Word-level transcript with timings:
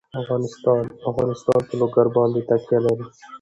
افغانستان 1.09 1.61
په 1.67 1.73
لوگر 1.79 2.05
باندې 2.15 2.39
تکیه 2.49 2.79
لري. 2.85 3.05